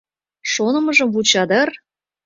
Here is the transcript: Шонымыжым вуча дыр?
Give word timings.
Шонымыжым 0.51 1.09
вуча 1.13 1.43
дыр? 1.49 1.69